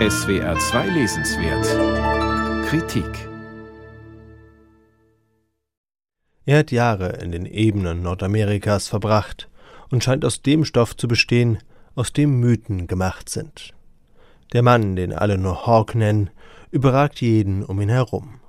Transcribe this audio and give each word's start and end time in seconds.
SWR 0.00 0.58
2 0.58 0.88
Lesenswert 0.88 2.66
Kritik 2.66 3.28
Er 6.44 6.58
hat 6.58 6.72
Jahre 6.72 7.10
in 7.22 7.30
den 7.30 7.46
Ebenen 7.46 8.02
Nordamerikas 8.02 8.88
verbracht 8.88 9.48
und 9.90 10.02
scheint 10.02 10.24
aus 10.24 10.42
dem 10.42 10.64
Stoff 10.64 10.96
zu 10.96 11.06
bestehen, 11.06 11.58
aus 11.94 12.12
dem 12.12 12.40
Mythen 12.40 12.88
gemacht 12.88 13.28
sind. 13.28 13.72
Der 14.52 14.62
Mann, 14.62 14.96
den 14.96 15.12
alle 15.12 15.38
nur 15.38 15.64
Hawk 15.64 15.94
nennen, 15.94 16.30
überragt 16.72 17.20
jeden 17.20 17.62
um 17.62 17.80
ihn 17.80 17.88
herum. 17.88 18.40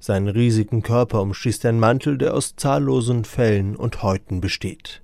Seinen 0.00 0.26
riesigen 0.26 0.82
Körper 0.82 1.22
umschließt 1.22 1.66
ein 1.66 1.78
Mantel, 1.78 2.18
der 2.18 2.34
aus 2.34 2.56
zahllosen 2.56 3.24
Fellen 3.24 3.76
und 3.76 4.02
Häuten 4.02 4.40
besteht. 4.40 5.02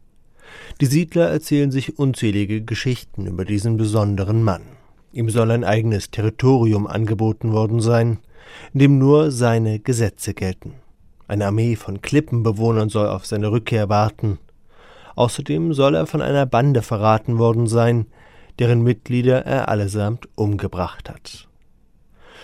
Die 0.81 0.87
Siedler 0.87 1.29
erzählen 1.29 1.71
sich 1.71 1.97
unzählige 1.97 2.63
Geschichten 2.63 3.29
über 3.29 3.45
diesen 3.45 3.77
besonderen 3.77 4.43
Mann. 4.43 4.63
Ihm 5.17 5.31
soll 5.31 5.51
ein 5.51 5.65
eigenes 5.65 6.11
Territorium 6.11 6.87
angeboten 6.87 7.53
worden 7.53 7.81
sein, 7.81 8.19
in 8.75 8.81
dem 8.81 8.99
nur 8.99 9.31
seine 9.31 9.79
Gesetze 9.79 10.35
gelten. 10.35 10.75
Eine 11.27 11.47
Armee 11.47 11.75
von 11.75 12.03
Klippenbewohnern 12.03 12.91
soll 12.91 13.09
auf 13.09 13.25
seine 13.25 13.51
Rückkehr 13.51 13.89
warten. 13.89 14.39
Außerdem 15.15 15.73
soll 15.73 15.95
er 15.95 16.07
von 16.07 16.21
einer 16.21 16.45
Bande 16.45 16.83
verraten 16.83 17.39
worden 17.39 17.67
sein, 17.67 18.09
deren 18.59 18.83
Mitglieder 18.83 19.47
er 19.47 19.71
allesamt 19.71 20.29
umgebracht 20.35 21.09
hat. 21.09 21.49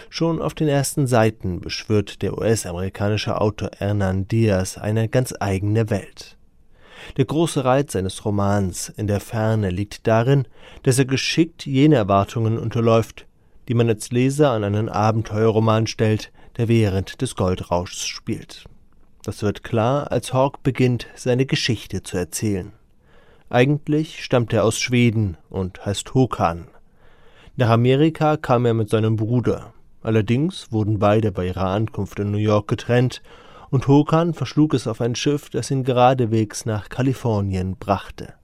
Schon 0.08 0.40
auf 0.40 0.54
den 0.54 0.68
ersten 0.68 1.06
Seiten 1.06 1.60
beschwört 1.60 2.22
der 2.22 2.38
US-amerikanische 2.38 3.38
Autor 3.38 3.68
Hernan 3.76 4.28
Diaz 4.28 4.78
eine 4.78 5.10
ganz 5.10 5.34
eigene 5.38 5.90
Welt. 5.90 6.38
Der 7.16 7.24
große 7.24 7.64
Reiz 7.64 7.92
seines 7.92 8.24
Romans 8.24 8.88
in 8.88 9.06
der 9.06 9.20
Ferne 9.20 9.70
liegt 9.70 10.06
darin, 10.06 10.46
dass 10.82 10.98
er 10.98 11.04
geschickt 11.04 11.66
jene 11.66 11.96
Erwartungen 11.96 12.58
unterläuft, 12.58 13.26
die 13.68 13.74
man 13.74 13.88
als 13.88 14.10
Leser 14.10 14.50
an 14.50 14.64
einen 14.64 14.88
Abenteuerroman 14.88 15.86
stellt, 15.86 16.32
der 16.56 16.68
während 16.68 17.20
des 17.20 17.36
Goldrauschs 17.36 18.06
spielt. 18.06 18.64
Das 19.24 19.42
wird 19.42 19.62
klar, 19.62 20.10
als 20.10 20.32
Hawk 20.32 20.62
beginnt, 20.62 21.06
seine 21.14 21.46
Geschichte 21.46 22.02
zu 22.02 22.16
erzählen. 22.16 22.72
Eigentlich 23.50 24.24
stammt 24.24 24.52
er 24.52 24.64
aus 24.64 24.80
Schweden 24.80 25.36
und 25.48 25.84
heißt 25.84 26.14
Hokan. 26.14 26.68
Nach 27.56 27.68
Amerika 27.68 28.36
kam 28.36 28.64
er 28.64 28.74
mit 28.74 28.88
seinem 28.88 29.16
Bruder. 29.16 29.74
Allerdings 30.02 30.72
wurden 30.72 30.98
beide 30.98 31.30
bei 31.30 31.46
ihrer 31.46 31.66
Ankunft 31.66 32.18
in 32.18 32.30
New 32.30 32.38
York 32.38 32.66
getrennt 32.66 33.22
und 33.72 33.88
Hokan 33.88 34.34
verschlug 34.34 34.74
es 34.74 34.86
auf 34.86 35.00
ein 35.00 35.14
Schiff, 35.14 35.48
das 35.48 35.70
ihn 35.70 35.82
geradewegs 35.82 36.66
nach 36.66 36.90
Kalifornien 36.90 37.76
brachte. 37.80 38.34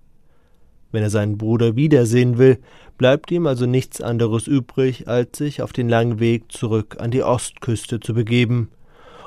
Wenn 0.90 1.02
er 1.02 1.10
seinen 1.10 1.36
Bruder 1.36 1.76
wiedersehen 1.76 2.38
will, 2.38 2.58
bleibt 2.96 3.30
ihm 3.30 3.46
also 3.46 3.66
nichts 3.66 4.00
anderes 4.00 4.46
übrig, 4.46 5.06
als 5.06 5.36
sich 5.36 5.60
auf 5.60 5.74
den 5.74 5.86
langen 5.86 6.18
Weg 6.18 6.50
zurück 6.50 6.96
an 6.98 7.10
die 7.10 7.22
Ostküste 7.22 8.00
zu 8.00 8.14
begeben, 8.14 8.70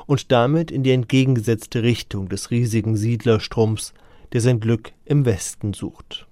und 0.08 0.32
damit 0.32 0.72
in 0.72 0.82
die 0.82 0.90
entgegengesetzte 0.90 1.84
Richtung 1.84 2.30
des 2.30 2.50
riesigen 2.50 2.98
Siedlerstroms, 2.98 3.94
der 4.34 4.42
sein 4.42 4.60
Glück 4.60 4.94
im 5.06 5.26
Westen 5.26 5.74
sucht. 5.74 6.26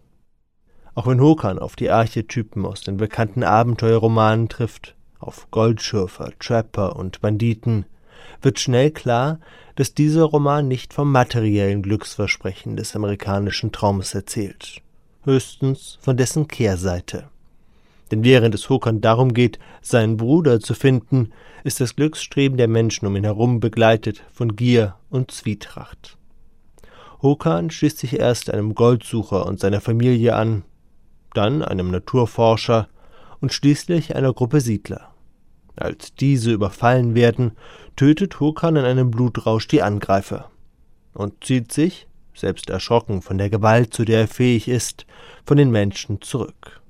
Auch 0.96 1.06
wenn 1.06 1.22
Hokan 1.22 1.60
auf 1.60 1.76
die 1.76 1.92
Archetypen 1.92 2.66
aus 2.66 2.82
den 2.82 2.98
bekannten 2.98 3.44
Abenteuerromanen 3.44 4.50
trifft, 4.50 4.96
auf 5.20 5.52
Goldschürfer, 5.52 6.32
Trapper 6.40 6.96
und 6.96 7.22
Banditen, 7.22 7.86
wird 8.42 8.60
schnell 8.60 8.92
klar, 8.92 9.40
dass 9.76 9.94
dieser 9.94 10.24
Roman 10.24 10.68
nicht 10.68 10.94
vom 10.94 11.12
materiellen 11.12 11.82
Glücksversprechen 11.82 12.76
des 12.76 12.96
amerikanischen 12.96 13.72
Traums 13.72 14.14
erzählt, 14.14 14.82
höchstens 15.24 15.98
von 16.02 16.18
dessen 16.18 16.48
Kehrseite. 16.48 17.30
Denn 18.12 18.24
während 18.24 18.56
es 18.56 18.70
Hokan 18.70 19.02
darum 19.02 19.34
geht, 19.34 19.60
seinen 19.82 20.18
Bruder 20.18 20.60
zu 20.60 20.74
finden, 20.74 21.32
ist 21.64 21.80
das 21.80 21.96
Glücksstreben 21.96 22.58
der 22.58 22.68
Menschen 22.68 23.06
um 23.06 23.16
ihn 23.16 23.24
herum 23.24 23.60
begleitet 23.60 24.24
von 24.32 24.56
Gier 24.56 24.96
und 25.10 25.32
Zwietracht. 25.32 26.18
Hokan 27.22 27.70
schließt 27.70 28.00
sich 28.00 28.20
erst 28.20 28.50
einem 28.50 28.76
Goldsucher 28.76 29.46
und 29.46 29.60
seiner 29.60 29.82
Familie 29.82 30.36
an, 30.36 30.64
dann 31.34 31.62
einem 31.62 31.92
Naturforscher 31.92 32.88
und 33.42 33.54
schließlich 33.54 34.16
einer 34.16 34.34
Gruppe 34.34 34.62
Siedler. 34.62 35.09
Als 35.80 36.14
diese 36.14 36.52
überfallen 36.52 37.16
werden, 37.16 37.54
tötet 37.96 38.42
Hokan 38.42 38.76
in 38.76 38.84
einem 38.84 39.12
Blutrausch 39.12 39.66
die 39.66 39.82
Angreifer 39.82 40.52
und 41.14 41.42
zieht 41.42 41.72
sich, 41.72 42.06
selbst 42.34 42.70
erschrocken 42.70 43.22
von 43.22 43.38
der 43.38 43.50
Gewalt, 43.50 43.94
zu 43.94 44.04
der 44.04 44.22
er 44.22 44.28
fähig 44.28 44.68
ist, 44.68 45.06
von 45.46 45.56
den 45.56 45.72
Menschen 45.72 46.22
zurück. 46.22 46.82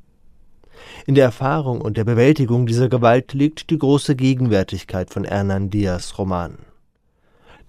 In 1.05 1.13
der 1.13 1.25
Erfahrung 1.25 1.81
und 1.81 1.97
der 1.97 2.03
Bewältigung 2.03 2.65
dieser 2.65 2.89
Gewalt 2.89 3.33
liegt 3.33 3.69
die 3.69 3.77
große 3.77 4.15
Gegenwärtigkeit 4.15 5.11
von 5.11 5.23
Hernan 5.23 5.69
Diaz 5.69 6.17
Roman. 6.17 6.57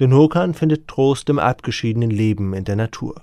Denn 0.00 0.14
Hokan 0.14 0.54
findet 0.54 0.88
Trost 0.88 1.28
im 1.28 1.38
abgeschiedenen 1.38 2.10
Leben 2.10 2.54
in 2.54 2.64
der 2.64 2.76
Natur. 2.76 3.20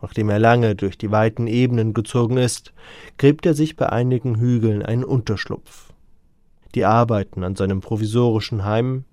Nachdem 0.00 0.30
er 0.30 0.38
lange 0.38 0.76
durch 0.76 0.96
die 0.96 1.10
weiten 1.10 1.46
Ebenen 1.46 1.92
gezogen 1.92 2.38
ist, 2.38 2.72
gräbt 3.18 3.44
er 3.44 3.52
sich 3.52 3.76
bei 3.76 3.90
einigen 3.90 4.38
Hügeln 4.38 4.82
einen 4.82 5.04
Unterschlupf. 5.04 5.93
Die 6.74 6.84
Arbeiten 6.84 7.44
an 7.44 7.56
seinem 7.56 7.80
provisorischen 7.80 8.64
Heim, 8.64 9.04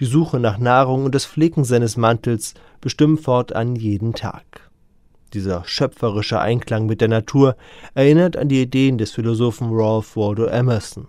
die 0.00 0.06
Suche 0.06 0.40
nach 0.40 0.58
Nahrung 0.58 1.04
und 1.04 1.14
das 1.14 1.24
Flicken 1.24 1.64
seines 1.64 1.96
Mantels 1.96 2.54
bestimmen 2.80 3.18
fortan 3.18 3.76
jeden 3.76 4.14
Tag. 4.14 4.70
Dieser 5.32 5.62
schöpferische 5.64 6.40
Einklang 6.40 6.86
mit 6.86 7.00
der 7.00 7.08
Natur 7.08 7.56
erinnert 7.94 8.36
an 8.36 8.48
die 8.48 8.62
Ideen 8.62 8.98
des 8.98 9.12
Philosophen 9.12 9.68
Ralph 9.70 10.16
Waldo 10.16 10.46
Emerson. 10.46 11.06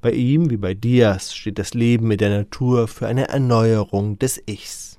Bei 0.00 0.12
ihm 0.12 0.50
wie 0.50 0.56
bei 0.56 0.72
Diaz 0.72 1.34
steht 1.34 1.58
das 1.58 1.74
Leben 1.74 2.06
mit 2.06 2.20
der 2.20 2.30
Natur 2.30 2.88
für 2.88 3.06
eine 3.06 3.28
Erneuerung 3.28 4.18
des 4.18 4.40
Ichs 4.46 4.98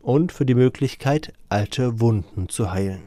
und 0.00 0.30
für 0.30 0.44
die 0.44 0.54
Möglichkeit, 0.54 1.32
alte 1.48 2.00
Wunden 2.00 2.48
zu 2.48 2.70
heilen. 2.70 3.02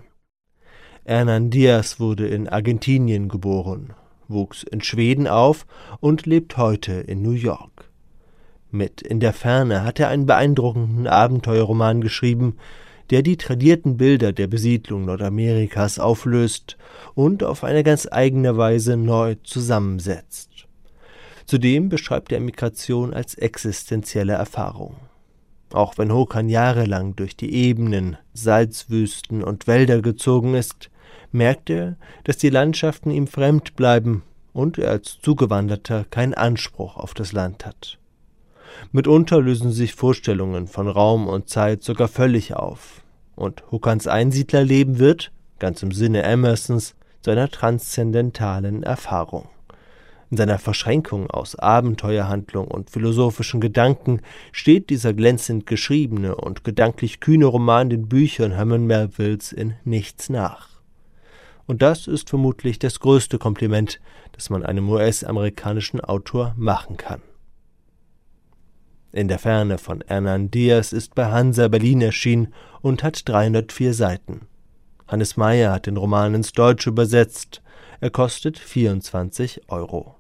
Hernan 1.06 1.50
Diaz 1.50 2.00
wurde 2.00 2.28
in 2.28 2.50
Argentinien 2.50 3.30
geboren, 3.30 3.94
wuchs 4.28 4.64
in 4.64 4.82
Schweden 4.82 5.28
auf 5.28 5.66
und 6.00 6.26
lebt 6.26 6.58
heute 6.58 6.94
in 6.94 7.22
New 7.22 7.32
York. 7.32 7.90
Mit 8.70 9.02
In 9.02 9.20
der 9.20 9.34
Ferne 9.34 9.84
hat 9.84 10.00
er 10.00 10.10
einen 10.10 10.26
beeindruckenden 10.26 11.08
Abenteuerroman 11.08 12.02
geschrieben, 12.02 12.58
der 13.10 13.22
die 13.22 13.38
tradierten 13.38 13.98
Bilder 13.98 14.34
der 14.34 14.48
Besiedlung 14.48 15.06
Nordamerikas 15.06 16.00
auflöst 16.00 16.78
und 17.16 17.44
auf 17.44 17.64
eine 17.64 17.84
ganz 17.84 18.08
eigene 18.12 18.58
Weise 18.58 18.98
neu 18.98 19.36
zusammensetzt. 19.44 20.68
Zudem 21.46 21.88
beschreibt 21.88 22.34
er 22.34 22.42
Migration 22.42 23.14
als 23.14 23.36
existenzielle 23.36 24.34
Erfahrung. 24.34 24.98
Auch 25.72 25.98
wenn 25.98 26.14
Hokan 26.14 26.50
jahrelang 26.50 27.16
durch 27.16 27.36
die 27.36 27.54
Ebenen, 27.54 28.18
Salzwüsten 28.34 29.44
und 29.44 29.68
Wälder 29.68 30.02
gezogen 30.02 30.54
ist, 30.54 30.90
merkt 31.32 31.70
er, 31.70 31.98
dass 32.24 32.38
die 32.38 32.50
Landschaften 32.50 33.12
ihm 33.12 33.28
fremd 33.28 33.76
bleiben 33.76 34.24
und 34.54 34.78
er 34.78 34.92
als 34.92 35.20
Zugewanderter 35.20 36.06
keinen 36.10 36.34
Anspruch 36.34 36.98
auf 36.98 37.14
das 37.14 37.32
Land 37.34 37.66
hat. 37.66 38.00
Mitunter 38.92 39.42
lösen 39.42 39.72
sich 39.72 39.94
Vorstellungen 39.94 40.68
von 40.68 40.88
Raum 40.88 41.28
und 41.28 41.50
Zeit 41.50 41.84
sogar 41.84 42.08
völlig 42.08 42.54
auf, 42.54 43.02
und 43.36 43.64
Hokans 43.72 44.08
Einsiedlerleben 44.08 45.00
wird, 45.00 45.32
ganz 45.60 45.84
im 45.84 45.92
Sinne 45.92 46.24
Emersons, 46.24 46.96
zu 47.22 47.32
einer 47.32 47.50
transzendentalen 47.50 48.84
Erfahrung. 48.84 49.50
In 50.30 50.36
seiner 50.38 50.60
Verschränkung 50.60 51.30
aus 51.30 51.56
Abenteuerhandlung 51.56 52.68
und 52.68 52.90
philosophischen 52.90 53.62
Gedanken 53.62 54.22
steht 54.52 54.90
dieser 54.90 55.14
glänzend 55.14 55.66
geschriebene 55.66 56.36
und 56.36 56.66
gedanklich 56.66 57.22
kühne 57.22 57.46
Roman 57.46 57.90
den 57.90 58.10
Büchern 58.10 58.52
Herman 58.52 58.86
Melvilles 58.86 59.54
in 59.54 59.76
nichts 59.86 60.30
nach. 60.30 60.68
Und 61.66 61.82
das 61.82 62.08
ist 62.08 62.30
vermutlich 62.30 62.78
das 62.78 63.00
größte 63.00 63.38
Kompliment, 63.38 64.02
das 64.34 64.50
man 64.50 64.66
einem 64.66 64.90
US-amerikanischen 64.90 66.02
Autor 66.02 66.54
machen 66.58 66.98
kann. 66.98 67.22
In 69.14 69.30
der 69.30 69.40
Ferne 69.40 69.78
von 69.78 70.04
Hernan 70.06 70.52
Diaz 70.52 70.92
ist 70.92 71.16
bei 71.16 71.32
Hansa 71.32 71.70
Berlin 71.70 72.02
erschienen 72.02 72.54
und 72.82 73.02
hat 73.04 73.28
304 73.28 73.94
Seiten. 73.94 74.42
Hannes 75.08 75.38
Meyer 75.38 75.72
hat 75.72 75.86
den 75.88 75.96
Roman 75.96 76.36
ins 76.36 76.52
Deutsche 76.52 76.90
übersetzt. 76.90 77.62
Er 78.02 78.10
kostet 78.10 78.60
24 78.60 79.62
Euro. 79.70 80.17